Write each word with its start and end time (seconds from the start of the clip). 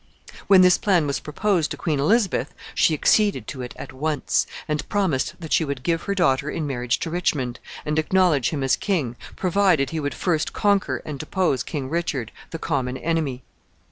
When 0.47 0.61
this 0.61 0.79
plan 0.79 1.05
was 1.05 1.19
proposed 1.19 1.69
to 1.69 1.77
Queen 1.77 1.99
Elizabeth, 1.99 2.55
she 2.73 2.95
acceded 2.95 3.45
to 3.45 3.61
it 3.61 3.75
at 3.77 3.93
once, 3.93 4.47
and 4.67 4.89
promised 4.89 5.35
that 5.39 5.53
she 5.53 5.63
would 5.63 5.83
give 5.83 6.01
her 6.05 6.15
daughter 6.15 6.49
in 6.49 6.65
marriage 6.65 6.97
to 7.01 7.11
Richmond, 7.11 7.59
and 7.85 7.99
acknowledge 7.99 8.49
him 8.49 8.63
as 8.63 8.75
king, 8.75 9.15
provided 9.35 9.91
he 9.91 9.99
would 9.99 10.15
first 10.15 10.53
conquer 10.53 11.03
and 11.05 11.19
depose 11.19 11.61
King 11.61 11.87
Richard, 11.87 12.31
the 12.49 12.57
common 12.57 12.97
enemy. 12.97 13.43